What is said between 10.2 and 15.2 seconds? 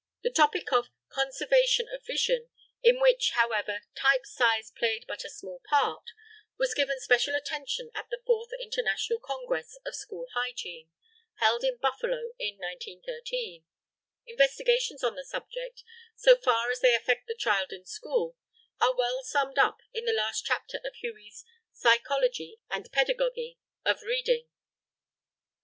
Hygiene, held in Buffalo in 1913. Investigations on